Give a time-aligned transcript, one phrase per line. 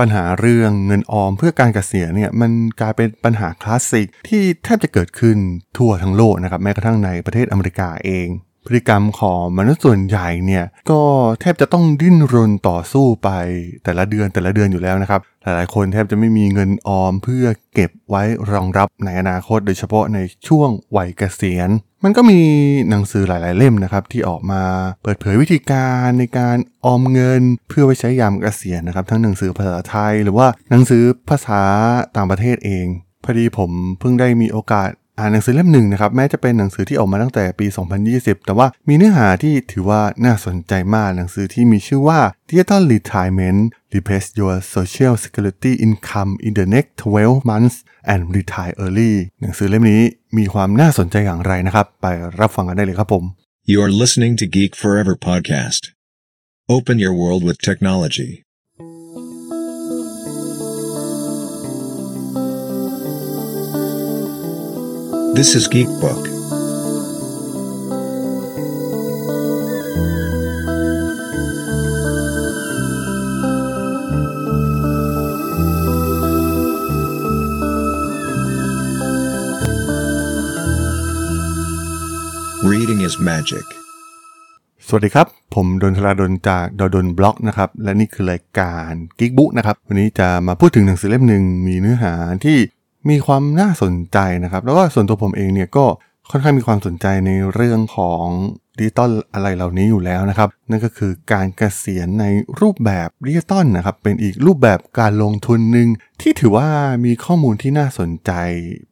[0.00, 2.50] ปัญหาเรื่องเงินออมเพื่อการเกษียณเนี่ยมัน
[2.80, 5.38] กลายเป็นปัญหาคลาสสิกที่แทบจะเกิดขึ้น
[5.76, 8.28] ทั่วทั้งโลกนะครับแม้กระทั่งในประเทศอเมริกาเอง
[8.66, 11.02] พฤติกรรมของมนุษย์ส่วนใหญ่เนี่ยก็
[11.40, 13.30] แทบจะต้องดิ้นรนต่อสู้ไป
[13.84, 18.22] แต่ละเดือนแต่ละเดือนอยู่แล้วนะครับหลายๆคนแทบจะไม่มีเงินออมเพื่อเก็บไว้
[18.52, 21.70] รองรับในอนาคต โดยเฉพาะในช่วงวัยเกษียณ
[22.04, 22.40] มันก็มี
[22.90, 24.62] หนังสือหลาย ๆ เล่มนะครับ ที่ออกมา
[25.02, 31.62] เปิดเผยวิธีการในการออมเงิน เพื่อไว้ใช้ยามเกษียณนะครับ ทั้งหนังสือภาษาไทย หรือว่าหนังสือภาษา
[32.16, 32.86] ต่างประเทศเอง
[33.24, 33.70] พอดีผม
[34.00, 37.66] เพิ่งได้มีโอกาส อ่านหนังสือเล่มหนึ่งนะครับแม้จะเป็นหนังสือที่ออกมาตั้งแต่ปี
[38.06, 43.60] 2020 แต่ว่ามีเนื้อหาที่ถือว่าน่าสนใจมากหนังสือที่มีชื่อว่า Digital Retirement
[43.94, 47.76] Replace Your Social Security Income in the Next 12 Months
[48.12, 50.02] and Retire Early หนังสือเล่มนี้
[50.38, 52.06] มีความน่าสนใจอย่างไรนะครับ ไป
[52.40, 53.24] รับฟังกันได้เลยครับผม
[53.72, 55.82] You're listening to Geek Forever podcast.
[56.76, 58.30] Open your world with technology.
[65.32, 66.22] This is Geek Book.
[82.64, 83.66] Reading is magic.
[84.86, 92.14] สวัสดีครับ ผมดล ธราดล จาก ด.ดล็อกนะครับ และนี่คือรายการ Geek Book นะครับ วันนี้จะมาพูดถึงหนังสือเล่มหนึ่งมีเนื้อหา
[92.44, 92.58] ที่
[93.08, 95.84] มีความน่าสนใจนะครับ แล้วก็ส่วนตัวผมเองเนี่ยก็
[96.30, 98.24] ค่อนข้างมีความสนใจในเรื่องของ
[98.78, 102.24] ดิจิตอลอะไรเหล่านี้อยู่แล้วนะครับ นั่นก็คือการเกษียณใน
[102.60, 105.88] รูปแบบดิจิตอลนะครับ เป็นอีกรูปแบบการลงทุนหนึ่ง
[106.20, 106.68] ที่ถือว่า
[107.04, 108.32] มีข้อมูลที่น่าสนใจ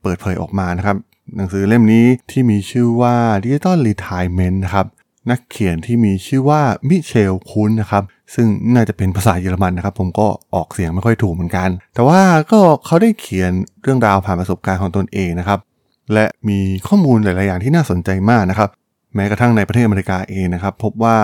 [0.02, 0.96] เปิดเผยออกมานะครับ
[1.36, 4.86] หนังสือเล่มนี้ที่มีชื่อว่า Digital Retirement นะครับ
[5.30, 12.20] นักเขียนที่มีชื่อว่ามิเชลคุนนะครับ ซึ่งน่าจะเป็นภาษาเยอรมันนะครับ ผมก็ออกเสียงไม่ค่อยถูกเหมือนกัน แต่ว่า
[12.52, 15.58] ก็เขาได้เขียนเรื่องราวผ่านประสบการณ์ของตนเองนะครับ
[16.12, 18.68] และมีข้อมูลหลาย ๆ อย่างที่น่าสนใจมากนะครับ
[19.14, 21.16] แม้กระทั่งในประเทศอเมริกาเองนะครับ พบว่า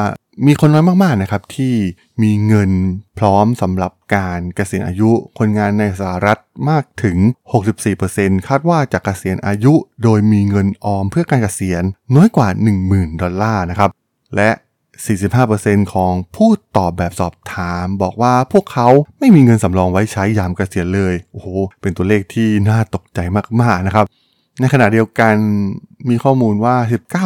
[0.47, 1.75] มีคนน้อยมากๆนะครับที่
[2.23, 2.71] มีเงิน
[3.19, 7.17] พร้อมสำหรับการเกษียณอายุ คนงานในสหรัฐมากถึง
[7.83, 11.83] 64%คาดว่าจะเกษียณอายุ โดยมีเงินออมเพื่อการเกษียณ
[12.17, 12.49] น้อยกว่า
[12.85, 13.91] 10,000 ดอลลาร์นะครับ
[14.37, 14.51] และ
[15.23, 21.47] 45%ของผู้ตอบแบบสอบถามบอกว่าพวกเขาไม่มีเงินสำรองไว้ใช้ยามเกษียณเลย โอ้โห
[21.81, 23.19] เป็นตัวเลขที่น่าตกใจ
[23.63, 24.05] มากๆนะครับ
[24.61, 25.35] ในขณะเดียวกัน
[26.09, 26.77] มีข้อมูลว่า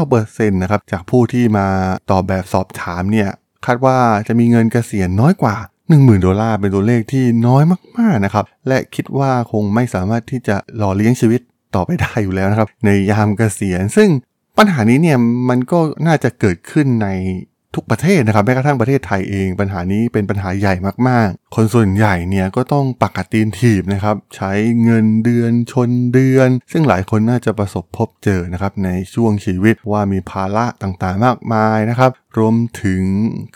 [0.07, 1.67] 19%นะครับจากผู้ที่มา
[2.11, 3.29] ตอบแบบสอบถามเนี่ย
[3.67, 3.97] คาดว่า
[4.29, 5.57] จะมีเงินเกษียณน้อยกว่า
[5.89, 7.63] 10,000 ดอลลาร์เป็นตัวเลขที่น้อย
[7.99, 11.41] มากๆนะครับ และคิดว่าคงไม่สามารถที่จะหล่อเลี้ยงชีวิต
[11.75, 14.09] ต่อไปได้อยู่แล้วนะครับ ในยามเกษียณ ซึ่ง
[14.59, 15.19] ปัญหานี้เนี่ย
[15.49, 17.09] มันก็น่าจะเกิดขึ้นใน
[17.75, 20.75] ทุกประเทศนะครับแม้กระทั่งประเทศไทยเอง ปัญหานี้เป็นปัญหาใหญ่
[21.09, 24.53] มากๆ คนส่วนใหญ่เนี่ยก็ต้องปักกัดตีนถีบนะครับใช้
[24.85, 33.03] เงินเดือนชนเดือน ซึ่งหลายคนน่าจะประสบพบเจอนะครับในช่วงชีวิตว่ามีภาระต่างๆมากมายนะครับรวมถึง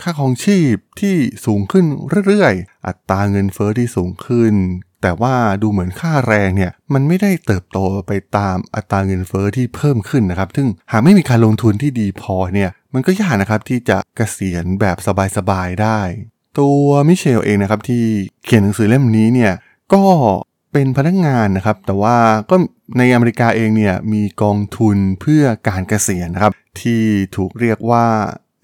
[0.00, 1.84] ค่าครองชีพที่สูงขึ้น
[2.26, 4.54] เรื่อยๆ อัตราเงินเฟอ้อที่สูงขึ้น
[5.02, 14.96] แต่ว่าดูเหมือนค่าแรงเนี่ยมันไม่ได้เติบโตไปตามอัตราเงินเฟอ้อที่เพิ่มขึ้นนะครับ ซึ่งหากไม่มีการลงทุนที่ดีพอเนี่ย มันก็ยากนะครับที่จะเกษียณแบบ
[15.36, 16.00] สบายๆได้
[16.58, 18.04] ตัวมิเชลเองนะครับที่
[18.44, 19.52] เขียนหนังสือเล่มนี้เนี่ย
[19.94, 20.02] ก็
[20.72, 22.16] เป็นพนักงานนะครับ แต่ว่า
[22.50, 22.56] ก็
[22.98, 27.02] ในอเมริกาเองเนี่ยมีกองทุนเพื่อการเกษียณนะครับที่
[27.36, 28.06] ถูกเรียกว่า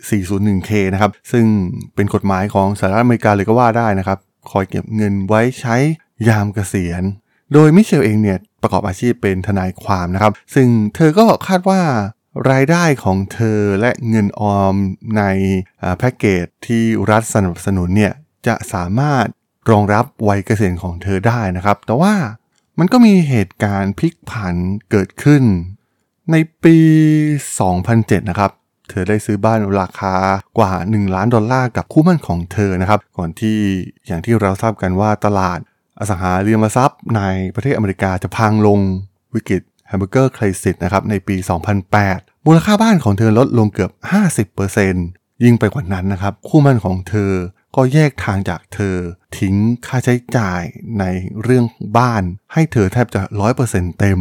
[0.09, 1.47] 401k นะครับ ซึ่ง
[1.94, 4.19] เป็นกฎหมายของสหรัฐอเมริกาเลยก็ว่าได้นะครับ
[4.50, 5.77] คอยเก็บเงินไว้ใช้
[6.28, 7.03] ยามเกษียณ
[7.53, 11.81] โดยมิเชลเองเนี่ยประกอบอาชีพเป็นทนายความนะครับ ซึ่งเธอก็คาดว่า
[12.50, 14.75] รายได้ของเธอและเงินออม
[15.16, 15.22] ใน
[15.99, 18.12] แพ็กเกจที่รัฐสนับสนุนเนี่ย
[18.47, 19.26] จะสามารถ
[19.71, 22.15] รองรับวัยเกษียณของเธอได้นะครับ แต่ว่า
[22.78, 24.56] มันก็มีเหตุการณ์พลิกผัน
[24.91, 25.43] เกิดขึ้น
[26.31, 26.76] ในปี
[27.49, 28.50] 2007 นะครับ
[28.88, 30.15] เธอได้ซื้อบ้านราคา
[30.59, 33.59] กว่า 1 ล้านดอลลาร์กับคู่หมั้นของเธอนะครับ ก่อนที่
[34.06, 35.59] อย่างที่เราทราบกันว่าตลาด
[35.99, 37.23] อสังหาริมทรัพย์ใน
[37.55, 38.81] ประเทศอเมริกาจะพังลง
[39.34, 41.37] วิกฤต hamburger crisis นะครับในปี
[41.90, 43.90] 2008 มูลค่าบ้านของเธอลดลงเกือบ
[44.67, 47.32] 50%ยิ่งไปกว่านั้นนะครับ คู่หมั้นของเธอ
[47.76, 48.96] ก็แยกทางจากเธอ
[49.38, 49.55] ทิ้ง
[49.87, 50.62] ค่าใช้จ่าย
[50.99, 51.05] ใน
[51.43, 51.64] เรื่อง
[51.96, 53.23] บ้านให้เธอแทบจะ
[53.61, 54.20] 100%เต็ม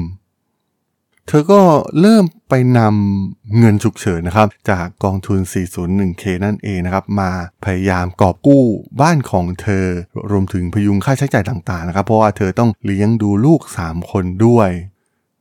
[1.28, 1.62] เธอก็
[2.00, 7.32] เริ่มไปนำเงินฉุกเฉินนะครับ จากกองทุน 401k นั่นเองนะครับ มา
[7.66, 8.66] พยายามกอบกู้
[9.02, 9.86] บ้านของเธอ
[10.32, 14.70] รวมถึงพยุงค่าใช้จ่ายต่างๆนะครับ เพราะว่าเธอต้องเลี้ยงดูลูก 3 คนด้วย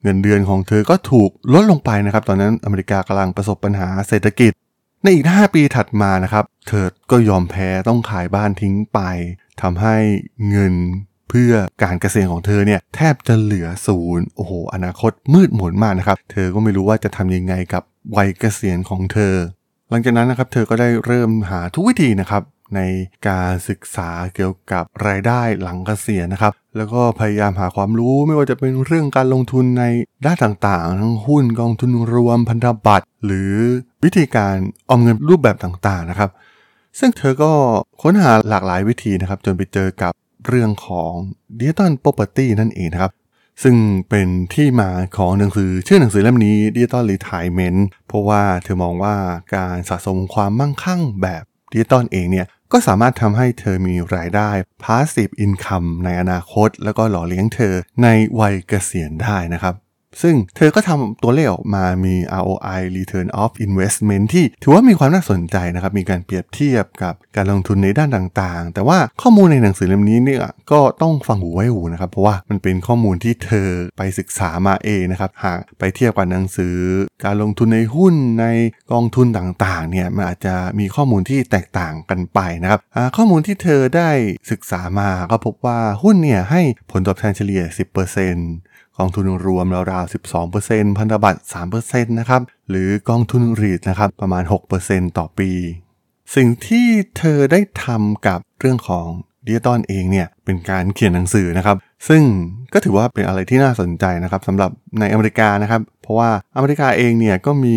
[0.07, 4.53] เงินเดือนของเธอก็ถูกลดลงไปนะครับ ตอนนั้นอเมริกากำลังประสบปัญหาเศรษฐกิจ
[5.03, 9.01] ในอีก 5 ปีถัดมานะครับ เธอก็ยอมแพ้ต้องขายบ้านทิ้งไป
[9.63, 9.97] ทำให้
[10.51, 10.75] เงิน
[11.31, 17.83] เพื่อการเกษียณของเธอเนี่ยแทบจะเหลือศูนย์โอ้โห อนาคตมืดมนมากนะครับ เธอก็ไม่รู้ว่าจะทำยังไงกับ
[18.17, 19.35] วัยเกษียณของเธอ
[19.91, 22.43] หลังจากนั้นนะครับ เธอก็ได้เริ่มหาทุกวิธีนะครับ
[22.75, 22.81] ใน
[23.29, 29.85] การศึกษาเกี่ยวกับรายได้หลังเกษียณนะครับ แล้วก็พยายามหาความรู้ไม่ว่าจะเป็นเรื่องการลงทุนใน
[30.27, 33.53] ด้านต่างๆ ทั้งหุ้นกองทุนรวมพันธบัตร หรือ
[34.05, 34.57] วิธีการ
[34.89, 36.31] ออมเงินรูปแบบต่างๆนะครับ
[36.99, 37.53] ซึ่งเธอก็
[38.03, 40.13] ค้นหาหลากหลายวิธีนะครับ จนไปเจอกับ
[40.47, 41.13] เรื่องของ
[41.59, 43.13] Digital Property นั่นเองนะครับ
[43.63, 43.77] ซึ่ง
[44.11, 49.17] เป็นที่มาของหนังสือชื่อหนังสือเล่มนี้ Digital Retirement เพราะว่าเธอมองว่า
[49.55, 51.43] การสะสมความมั่งคั่งแบบ
[51.73, 54.51] ดิจิตอลเองเนี่ย ก็สามารถทำให้เธอมีรายได้
[54.83, 58.09] Passive Income ในอนาคต แล้วก็หล่อเลี้ยงเธอใน
[58.41, 59.75] วัยเกษียณได้นะครับ
[60.23, 70.41] ซึ่งเธอก็ทำตัวเลขออกมามี ROI Return of Investment ที่ถือว่ามีความน่าสนใจนะครับ มีการเปรียบเทียบกับการลงทุนในด้านต่างๆ แต่ว่าข้อมูลในหนังสือเล่มนี้เนี่ย
[70.73, 73.69] ก็ต้องฟังหูไว้หูนะครับ เพราะว่ามันเป็นข้อมูลที่เธอ
[73.99, 76.77] ไปศึกษามาเองนะครับ หากไปเทียบกับหนังสือ
[77.25, 78.47] การลงทุนในหุ้นใน
[78.93, 82.81] กองทุนต่างๆ เนี่ยมันอาจจะมีข้อมูลที่แตกต่างกันไปนะครับ
[83.17, 84.11] ข้อมูลที่เธอได้
[84.51, 87.63] ศึกษามาก็พบว่าหุ้นเนี่ยให้ผลตอบแทนเฉลี่ย
[88.27, 90.13] 10% กองทุนรวมราวๆ
[90.53, 91.41] 12%พันธบัตร
[91.77, 94.43] 3%นะครับ หรือกองทุนรีดนะครับ ประมาณ
[94.81, 95.51] 6%ต่อปี
[96.35, 96.87] สิ่งที่
[97.19, 99.07] เธอได้ทำกับเรื่องของ
[99.47, 101.77] ดิจิตอลเองเนี่ย เป็นการเขียนหนังสือนะครับ
[102.09, 102.23] ซึ่ง
[102.73, 104.71] ก็ถือว่าเป็นอะไรที่น่าสนใจนะครับสำหรับ
[105.01, 107.77] ในอเมริกานะครับ เพราะว่าอเมริกาเองเนี่ยก็มี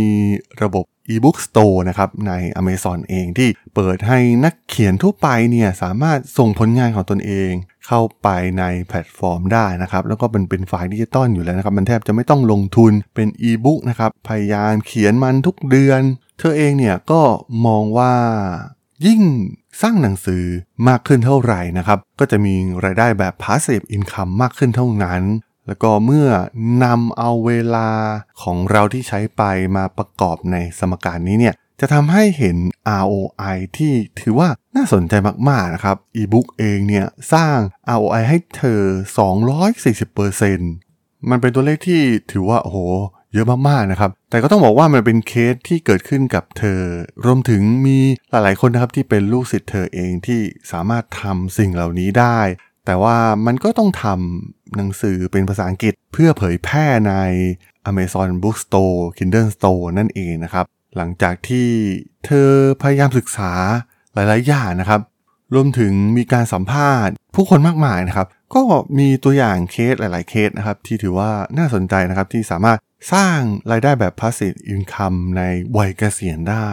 [0.63, 7.51] ระบบ e-book store นะครับใน Amazon เองที่เปิดให้นักเขียนทั่วไปเนี่ยสามารถส่งผลงานของตนเอง
[7.87, 8.27] เข้าไป
[8.59, 16.01] ในแพลตฟอร์มได้นะครับ แล้วก็เป็นเป็นไฟล์ดิจิตอลอยู่แล้วนะครับ มันแทบจะไม่ต้องลงทุนเป็นอีบุ๊กนะครับพยายามเขียนมันทุกเดือน
[16.39, 17.21] เธอเองเนี่ยก็
[17.65, 18.13] มองว่า
[19.05, 19.21] ยิ่ง
[19.81, 20.43] สร้างหนังสือ
[20.87, 22.55] มากขึ้นเท่าไหร่นะครับ ก็จะมี
[22.85, 25.21] รายได้แบบ passive income มากขึ้นเท่านั้น
[25.69, 26.29] แล้วก็เมื่อ
[26.83, 27.89] นำเอาเวลา
[28.41, 29.43] ของเราที่ใช้ไป
[29.75, 32.57] มาประกอบในสมการนี้เนี่ยจะทำให้เห็น
[33.03, 35.13] ROI ที่ถือว่าน่าสนใจ
[35.49, 37.57] มาก ๆ นะครับ e-book เองเนี่ยสร้าง
[37.95, 38.81] ROI ให้เธอ
[40.05, 42.01] 240%มันเป็นตัวเลขที่
[42.31, 42.77] ถือว่า โอ้โห
[43.33, 46.81] เยอะมาก ๆ นะครับ แต่ก็ต้องบอกว่ามันเป็นเคสที่เกิดขึ้นกับเธอ
[47.25, 47.97] รวมถึงมี
[48.29, 52.39] หลาย ๆ คนนะครับที่เป็นลูกศิษย์เธอเองที่สามารถทำสิ่งเหล่านี้ได้
[52.89, 57.13] แต่ว่ามันก็ต้องทำหนังสือเป็นภาษาอังกฤษเพื่อเผยแพร่ใน
[57.89, 60.65] Amazon Bookstore Kindle Store นั่นเองนะครับ
[60.95, 61.69] หลังจากที่
[62.25, 62.49] เธอ
[62.81, 63.51] พยายามศึกษา
[64.13, 65.01] หลายๆ อย่างนะครับ
[65.53, 68.61] รวมถึงมีการสัมภาษณ์ ผู้คนมากมายนะครับ ก็
[68.99, 72.77] มีตัวอย่างเคสหลาย ๆ เคสนะครับ ที่ถือว่าน่าสนใจนะครับที่สามารถ
[73.13, 73.39] สร้าง
[73.71, 75.41] รายได้แบบ passive income ใน
[75.77, 76.69] วัยเกษียณได้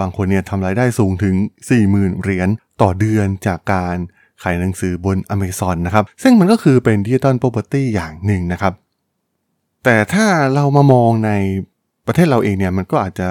[0.00, 1.34] บางคนเนี่ยทำรายได้สูงถึง
[1.78, 2.48] 40,000 เหรียญ
[2.82, 3.96] ต่อเดือนจากการ
[4.42, 8.72] ขายหนังสือบน Amazon นะครับ ซึ่งมันก็คือเป็น digital property อย่างหนึ่งนะครับ
[9.84, 11.30] แต่ถ้าเรามามองใน
[12.06, 13.28] ประเทศเราเองเนี่ยมันก็อาจจะ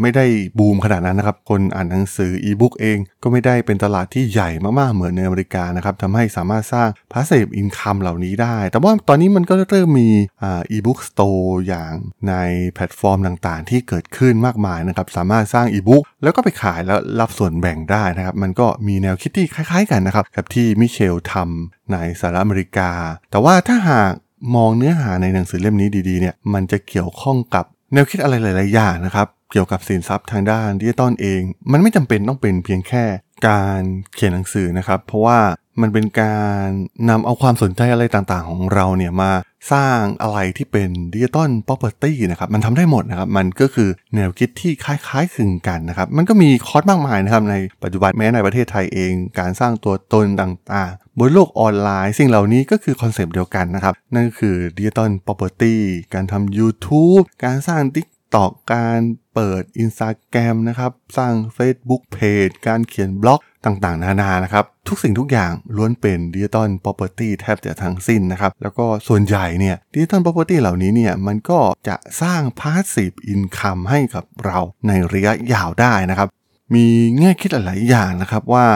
[0.00, 0.24] ไม่ได้
[0.58, 10.10] บูมขนาดนั้นนะครับ คนอ่านหนังสืออีบุ๊กเองก็ไม่ได้เป็นตลาดที่ใหญ่มากๆ เหมือนในอเมริกานะครับทำให้สามารถสร้าง passive income เหล่านี้ได้ แต่ว่าตอนนี้มันก็เริ่มมี
[10.42, 11.92] อ่า ebook store อย่าง
[12.28, 12.34] ใน
[12.74, 22.90] แพลตฟอร์มต่างๆ ที่เกิดขึ้นมากมายนะครับ สามารถสร้างอีบุ๊กแล้วก็ไปขายแล้วรับส่วนแบ่งได้นะครับ มันก็มีแนวคิดที่คล้ายๆกันนะครับกับที่มิเชลทำในสหรัฐอเมริกา
[23.30, 24.12] แต่ว่าถ้าหาก
[24.56, 31.42] มองเนื้อหาในหนังสือเล่มนี้ดีๆเนี่ยมันจะเกี่ยวข้องกับ แนวคิดอะไรหลาย ๆ อย่างนะครับ เกี่ยวกับสินทรัพย์ทางด้านดิจิตอลเอง
[31.72, 33.04] มันไม่จำเป็นต้องเป็นเพียงแค่
[33.48, 33.82] การ
[34.14, 35.38] เขียนหนังสือนะครับ เพราะว่า
[35.82, 36.66] มันเป็นการ
[37.10, 39.32] นำเอาความสนใจอะไรต่างๆ ของเราเนี่ยมา
[39.72, 55.76] สร้างอะไรที่เป็นดิจิตอล property นะครับ มันทำได้หมดนะครับ มันก็คือแนวคิดที่คล้ายๆคลึงกันนะครับ มันก็มีคอร์สมากมายนะครับ ในปัจจุบันแม้ในประเทศไทยเอง การสร้างตัวตนต่างๆ บนโลกออนไลน์ สิ่งเหล่านี้ก็คือคอนเซปต์เดียวกันนะครับ นั่นก็คือดิจิตอล property
[56.14, 59.00] การทำ YouTube การสร้าง TikTok การ
[59.34, 73.16] เปิด Instagram นะครับ สร้าง Facebook Page การเขียนบล็อก ต่างๆ นานานะครับ ทุกสิ่งทุกอย่างล้วนเป็นดิจิตอล property แทบจะทั้งสิ้นนะครับ แล้วก็ส่วนใหญ่เนี่ยดิจิตอล property เหล่านี้เนี่ยมันก็จะสร้าง passive
[73.32, 76.28] income ให้กับเราในระยะยาวได้นะครับ
[76.74, 76.86] มี
[77.18, 78.66] แง่คิดหลายอย่างนะครับว่า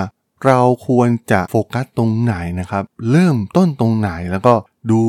[0.46, 4.54] เราควรจะโฟกัสตรงไหนนะครับ เริ่มต้นตรงไหนแล้วก็
[4.90, 5.02] ดู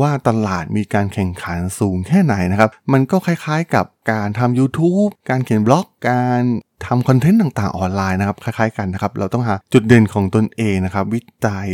[0.00, 6.42] ว่าตลาดมีการแข่งขันสูงแค่ไหนนะครับ มันก็คล้ายๆกับการทำ YouTube การเขียนบล็อก การ
[6.86, 11.68] ทำคอนเทนต์ต่างๆออนไลน์นะครับคล้ายๆกันนะครับเราต้องหาจุดเด่นของตนเองนะครับ วิจัย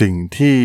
[0.00, 0.56] สิ่งที่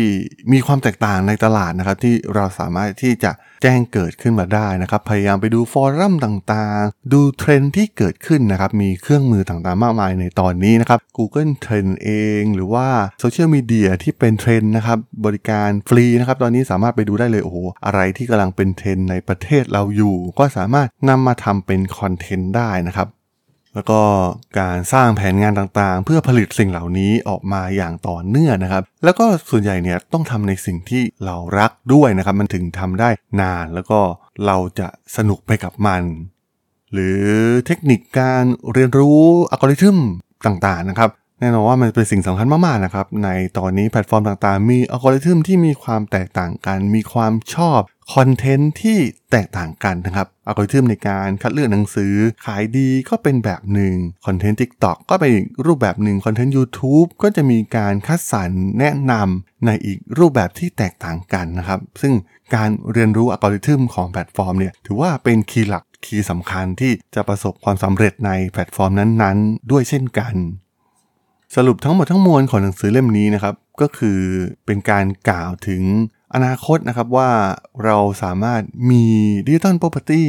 [0.52, 12.10] มีความแตกต่างในตลาดนะครับ ที่เราสามารถที่จะแจ้งเกิดขึ้นมาได้นะครับ พยายามไปดูฟอรัมต่างๆ ดูเทรนด์ที่เกิดขึ้นนะครับ มีเครื่องมือต่างๆ มากมายในตอนนี้นะครับ Google Trend เอ
[12.40, 12.88] ง หรือว่า
[13.20, 23.08] โซเชียลมีเดียที่เป็นเทรนด์นะครับบริการฟรีนะครับ ตอนนี้สามารถไปดูได้เลยโอ้โหอะไรที่กำลังเป็นเทรนด์ในประเทศเราอยู่ ก็สามารถนำมาทำเป็นคอนเทนต์ได้นะครับ
[23.76, 24.00] แล้วก็
[24.60, 34.00] การสร้างแผนงานต่างๆ เพื่อผลิตสิ่งเหล่านี้ออกมาอย่างต่อเนื่องนะครับ แล้วก็ส่วนใหญ่เนี่ยต้องทำในสิ่งที่เรารักด้วยนะครับ มันถึงทำได้นานแล้วก็
[34.46, 36.02] เราจะสนุกไปกับมัน
[36.92, 37.22] หรือ
[37.66, 39.98] เทคนิคการเรียนรู้อัลกอริทึม
[40.46, 43.28] ต่างๆนะครับ แน่นอนว่ามันเป็นสิ่งสำคัญมากๆนะครับ ใน
[43.58, 47.80] ตอนนี้แพลตฟอร์มต่างๆ มีอัลกอริทึมที่มีความแตกต่างกัน มีความชอบ
[48.14, 48.98] คอนเทนต์ที่
[49.32, 52.14] แตกต่างกันนะครับอัลกอริทึมในการคัดเลือกหนังสือ
[52.44, 53.94] ขายดีก็เป็นแบบหนึ่ง
[54.26, 62.14] คอนเทนต์ TikTok ก็เป็นอีกรูปแบบหนึ่งคอนเทนต์ YouTube ก็จะมีการคัดสรรแนะนำในอีกรูปแบบที่แตกต่างกันนะครับ ซึ่ง
[62.54, 70.34] การเรียนรู้อัลกอริทึมของแพลตฟอร์มเนี่ยถือว่าเป็น key หลัก key สำคัญที่จะประสบความสำเร็จในแพลตฟอร์มนั้นๆ ด้วยเช่นกัน
[71.54, 74.20] สรุปทั้งหมดทั้งมวลของหนังสือเล่มนี้นะครับ ก็คือ
[74.66, 75.82] เป็นการกล่าวถึง
[76.34, 77.30] อนาคตนะครับว่า
[77.84, 79.04] เราสามารถมี
[79.46, 80.24] digital property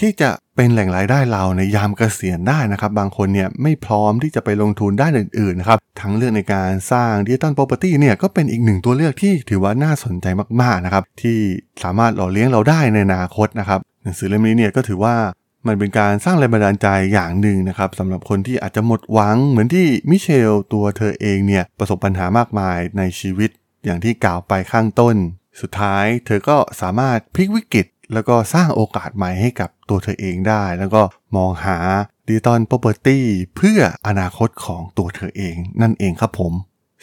[0.00, 10.26] ที่จะเป็นแหล่งรายได้เราในยามเกษียณได้นะครับ บางคนเนี่ยไม่พร้อมที่จะไปลงทุนด้านอื่นๆนะครับทั้งเรื่องในการสร้างดิจิตอล property เนี่ยก็เป็นอีกหนึ่งตัวเลือกที่ถือว่าน่าสนใจ
[10.62, 11.38] มากๆนะครับที่
[11.82, 15.14] สามารถหล่อเลี้ยงเราได้ในอนาคตนะครับหนังสือเล่มนี้เนี่ยก็ถือว่า
[15.66, 23.50] มันเป็นการสร้างแรงบันดาลใจอย่างหนึ่งนะครับสำหรับคนที่อาจจะหมดหวังเหมือนที่มิเชลตัวเธอเองเนี่ยประสบปัญหามากมายในชีวิต
[23.84, 25.16] อย่างที่กล่าวไปข้างต้น
[25.60, 31.02] สุดท้ายเธอก็สามารถพลิกวิกฤต แล้วก็สร้างโอกาสใหม่ให้กับตัวเธอเองได้ แล้วก็
[31.36, 31.78] มองหา
[32.26, 33.18] ดิจิตอล property
[33.56, 36.52] เพื่ออนาคตของตัวเธอเองนั่นเองครับผม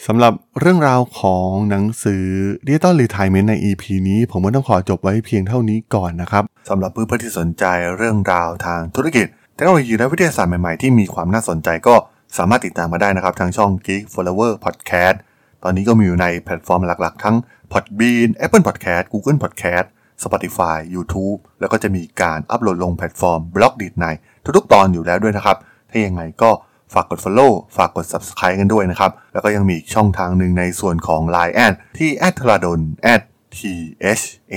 [0.06, 2.24] สำหรับเรื่องราวของหนังสือ
[2.66, 7.64] Digital Retirement ใน EP นี้ ผมก็ต้องขอจบไว้เพียงเท่านี้ก่อนนะครับ สำหรับเพื่อนๆที่สนใจ
[7.96, 11.94] เรื่องราวทางธุรกิจเทคโนโลยีและวิทยาศาสตร์ใหม่ๆ ที่มีความน่าสนใจก็
[12.38, 15.16] สามารถติดตามมาได้นะครับ ทางช่อง Geek Forever Podcast
[15.62, 17.36] ตอนนี้ก็มีอยู่ในแพลตฟอร์มหลักๆ ทั้ง
[17.72, 19.86] Podbean Apple Podcast Google Podcast
[20.22, 24.06] Spotify YouTube แล้วก็จะมีการอัปโหลดลงแพลตฟอร์ม b l o g d i t ใน
[24.56, 25.56] ทุกๆ ตอนอยู่แล้วด้วยนะครับ
[25.90, 26.50] ถ้ายังไงก็
[26.94, 32.80] ฝากกด Follow ฝากกด Subscribe กันด้วยนะครับ แล้วก็ยังมีอีกช่องทางหนึ่งในส่วนของ Line add ที่ t h r a d o n
[33.56, 33.58] t
[34.20, 34.56] h a